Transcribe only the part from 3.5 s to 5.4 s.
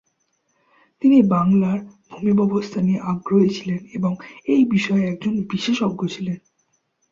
ছিলেন এবং এই বিষয়ে একজন